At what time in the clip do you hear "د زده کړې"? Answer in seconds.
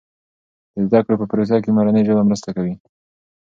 0.73-1.15